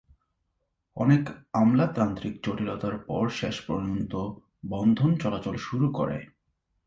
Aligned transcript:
অনেক 0.97 1.23
আমলাতান্ত্রিক 1.53 2.33
জটিলতার 2.43 2.95
পর 2.97 3.29
শেষ 3.29 3.55
পর্যন্ত 3.61 4.13
বন্ধন 4.69 5.11
চলাচল 5.15 5.55
শুরু 5.57 5.87
করে। 5.89 6.17